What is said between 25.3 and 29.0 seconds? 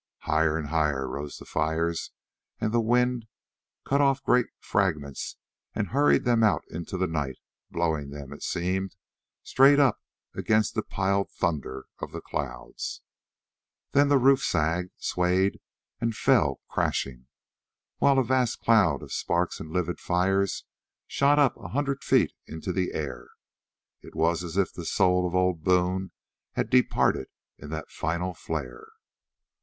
old Boone had departed in that final flare.